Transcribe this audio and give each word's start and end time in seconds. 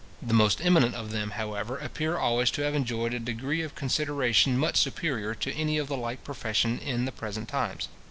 The 0.19 0.33
most 0.33 0.65
eminent 0.65 0.95
of 0.95 1.11
them, 1.11 1.29
however, 1.37 1.77
appear 1.77 2.17
always 2.17 2.49
to 2.57 2.63
have 2.63 2.73
enjoyed 2.73 3.13
a 3.13 3.19
degree 3.19 3.61
of 3.61 3.75
consideration 3.75 4.57
much 4.57 4.77
superior 4.77 5.35
to 5.35 5.53
any 5.53 5.77
of 5.77 5.89
the 5.89 5.95
like 5.95 6.23
profession 6.23 6.79
in 6.79 7.05
the 7.05 7.11
present 7.11 7.47
times. 7.47 7.87